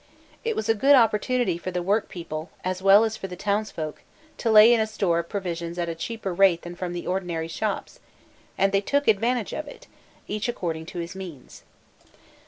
It 0.43 0.55
was 0.55 0.67
a 0.67 0.73
good 0.73 0.95
opportunity 0.95 1.59
for 1.59 1.69
the 1.69 1.83
workpeople, 1.83 2.49
as 2.63 2.81
well 2.81 3.03
as 3.03 3.15
for 3.15 3.27
the 3.27 3.35
townsfolk, 3.35 4.01
to 4.39 4.49
lay 4.49 4.73
in 4.73 4.79
a 4.79 4.87
store 4.87 5.19
of 5.19 5.29
provisions 5.29 5.77
at 5.77 5.89
a 5.89 5.93
cheaper 5.93 6.33
rate 6.33 6.63
than 6.63 6.73
from 6.75 6.93
the 6.93 7.05
ordinary 7.05 7.47
shops; 7.47 7.99
and 8.57 8.71
they 8.71 8.81
took 8.81 9.07
advantage 9.07 9.53
of 9.53 9.67
it, 9.67 9.85
each 10.27 10.49
according 10.49 10.87
to 10.87 10.97
his 10.97 11.13
means. 11.15 11.61